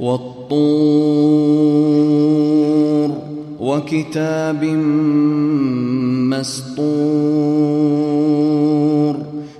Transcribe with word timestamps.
والطور 0.00 0.56
وكتاب 3.60 4.64
مسطور 6.30 6.76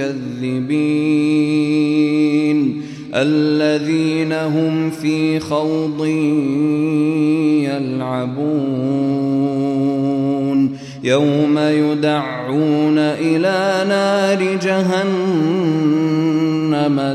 للمكذبين 0.00 1.10
الذين 3.14 4.32
هم 4.32 4.90
في 4.90 5.40
خوض 5.40 6.06
يلعبون 7.64 8.70
يوم 11.04 11.58
يدعون 11.58 12.98
إلى 12.98 13.84
نار 13.88 14.56
جهنم 14.62 15.10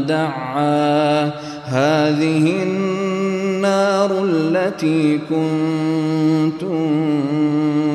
دعا 0.08 1.26
هذه 1.66 2.64
النار 2.64 4.24
التي 4.26 5.20
كنتم 5.30 6.86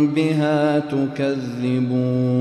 بها 0.07 0.79
تكذبون 0.79 2.41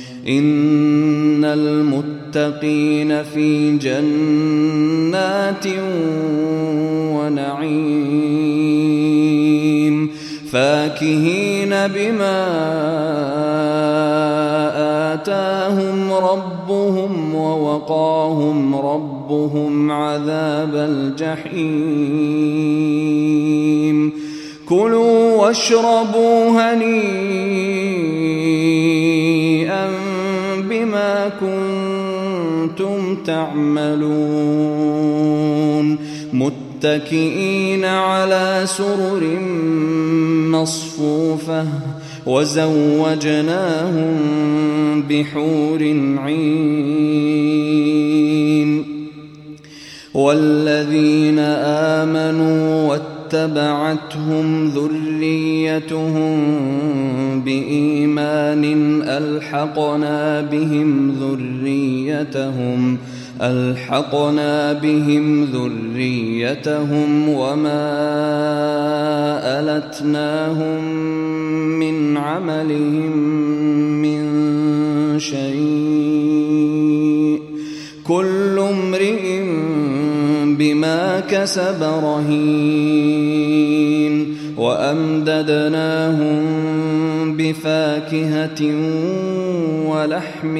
إن 0.27 1.45
المتقين 1.45 3.23
في 3.23 3.77
جنات 3.77 5.65
ونعيم 7.15 8.51
فاكهين 10.51 11.69
بما 11.69 12.47
آتاهم 15.13 16.13
ربهم 16.13 17.35
ووقاهم 17.35 18.75
ربهم 18.75 19.91
عذاب 19.91 20.75
الجحيم 20.75 21.71
كلوا 24.69 25.35
واشربوا 25.35 26.49
هنيئا 26.49 27.21
كنتم 31.41 33.15
تعملون 33.15 34.61
متكئين 36.33 37.85
على 37.85 38.61
سرر 38.65 39.39
مصفوفة 40.51 41.65
وزوجناهم 42.25 44.17
بحور 45.09 45.81
عين 46.17 47.71
والذين 50.13 51.39
آمنوا 51.99 52.95
واتبعتهم 53.33 54.67
ذريتهم 54.67 56.31
بإيمان 57.41 58.63
ألحقنا 59.03 60.41
بهم 60.41 61.11
ذريتهم 61.11 62.97
ألحقنا 63.41 64.73
بهم 64.73 65.43
ذريتهم 65.43 67.29
وما 67.29 67.91
ألتناهم 69.59 70.83
من 71.79 72.17
عملهم 72.17 73.17
من 74.01 74.21
شيء 75.19 75.90
كسب 81.31 81.83
رهين 82.03 83.51
وأمددناهم 84.57 86.41
بفاكهة 87.37 88.61
ولحم 89.85 90.55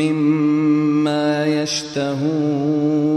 مما 0.00 1.46
يشتهون 1.46 3.16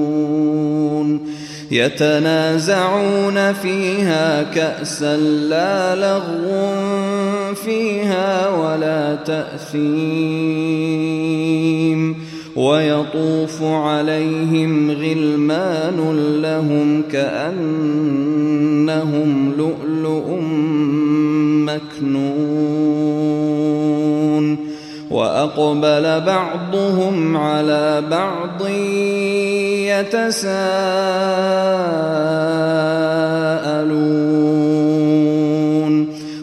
يتنازعون 1.71 3.53
فيها 3.53 4.43
كأسا 4.43 5.17
لا 5.17 5.95
لغو 5.95 6.75
فيها 7.55 8.49
ولا 8.49 9.15
تأثيم 9.15 10.59
ويطوف 12.55 13.63
عليهم 13.63 14.91
غلمان 14.91 16.17
لهم 16.41 17.03
كأنهم 17.11 18.09
لؤلؤ 19.57 20.39
مكنون. 21.65 22.69
وأقبل 25.11 26.21
بعضهم 26.21 27.37
على 27.37 28.03
بعض 28.11 28.67
يتساءلون. 29.89 30.59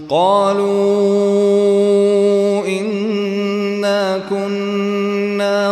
قالوا 0.09 1.16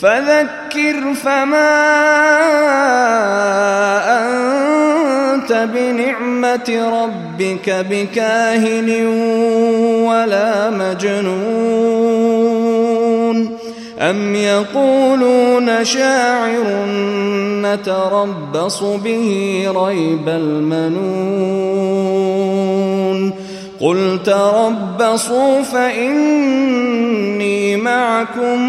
فذكر 0.00 1.14
فما 1.14 1.78
أنت 5.34 5.52
بنعمة 5.74 6.90
ربك 7.02 7.86
بكاهن 7.90 9.06
ولا 10.06 10.70
مجنون 10.70 11.98
أم 14.00 14.34
يقولون 14.34 15.84
شاعر 15.84 16.86
نتربص 17.62 18.82
به 18.82 19.64
ريب 19.76 20.28
المنون 20.28 21.88
قل 23.80 24.18
تربصوا 24.24 25.62
فإني 25.62 26.96
معكم 27.76 28.60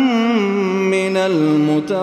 من 0.90 1.18
المتربصين. 1.18 2.00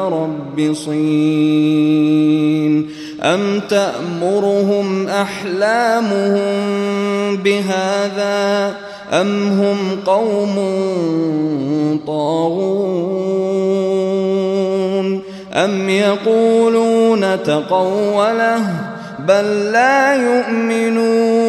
أم 3.22 3.60
تأمرهم 3.70 5.06
أحلامهم 5.08 6.46
بهذا 7.36 8.74
أم 9.12 9.48
هم 9.48 9.98
قوم 10.06 10.56
طاغون؟ 12.06 13.26
أم 15.52 15.88
يقولون 15.88 17.42
تقوله 17.42 18.70
بل 19.28 19.72
لا 19.72 20.14
يؤمنون؟ 20.14 21.45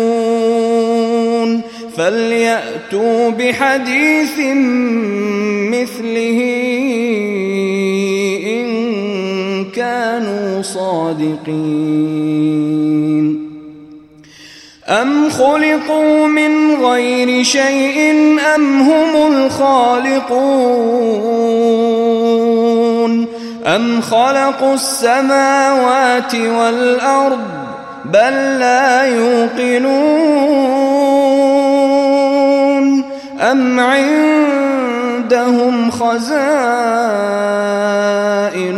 فليأتوا 1.98 3.30
بحديث 3.30 4.40
مثله 5.74 6.40
إن 8.46 8.68
كانوا 9.66 10.62
صادقين. 10.62 12.18
أم 14.88 15.30
خلقوا 15.30 16.28
من 16.28 16.76
غير 16.86 17.44
شيء 17.44 18.12
أم 18.56 18.82
هم 18.82 19.34
الخالقون؟ 19.34 20.38
أم 23.66 24.02
خلقوا 24.02 24.74
السماوات 24.74 26.36
والأرض 26.36 27.40
بل 28.06 28.60
لا 28.60 29.06
يوقنون؟ 29.06 30.48
أم 33.40 33.80
عندهم 33.80 35.32
خزائن 35.92 36.38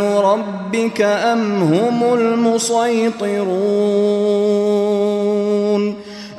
ربك 0.01 1.01
أم 1.01 1.61
هم 1.61 2.13
المسيطرون 2.13 3.39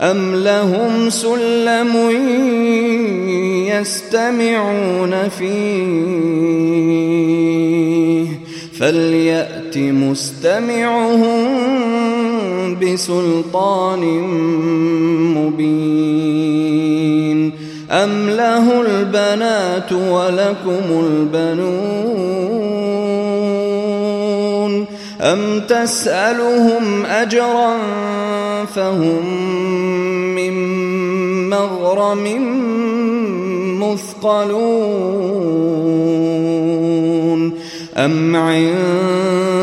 أم 0.00 0.34
لهم 0.34 1.10
سلم 1.10 2.10
يستمعون 3.68 5.28
فيه 5.38 6.40
فليأت 8.78 9.78
مستمعهم 9.78 11.46
بسلطان 12.80 14.00
مبين 15.36 16.29
أم 17.90 18.30
له 18.30 18.80
البنات 18.80 19.92
ولكم 19.92 21.06
البنون 21.06 22.20
أم 25.20 25.60
تسألهم 25.60 27.06
أجرا 27.06 27.76
فهم 28.74 29.26
من 30.34 30.52
مغرم 31.50 32.24
مثقلون 33.82 35.40
أم 37.96 38.36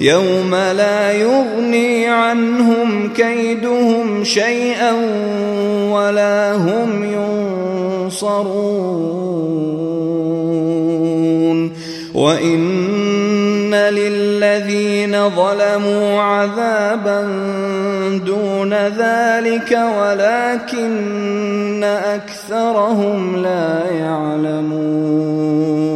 يوم 0.00 0.54
لا 0.54 1.12
يغني 1.12 2.06
عنهم 2.06 3.08
كيدهم 3.16 4.24
شيئا 4.24 4.92
ولا 5.92 6.56
هم 6.56 7.04
ينصرون. 8.02 9.06
وإن 12.14 13.74
للذين 13.74 15.30
ظلموا 15.30 16.20
عذابا 16.20 17.22
دون 18.26 18.74
ذلك 18.74 19.78
ولكن 19.98 21.84
أكثرهم 21.84 23.36
لا 23.36 23.90
يعلمون. 23.90 25.95